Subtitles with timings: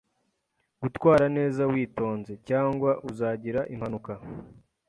[0.81, 4.13] Gutwara neza witonze, cyangwa uzagira impanuka.